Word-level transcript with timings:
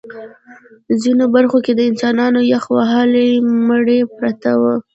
ځینو 1.01 1.25
برخو 1.35 1.57
کې 1.65 1.73
د 1.75 1.81
انسانانو 1.89 2.39
یخ 2.53 2.63
وهلي 2.75 3.29
مړي 3.67 3.99
پراته 4.15 4.51
وو 4.61 4.75